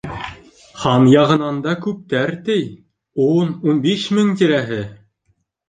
[0.83, 2.57] —Һан яғынан да күптәр, ти,
[3.29, 4.85] ун-ун биш мең тирәһе...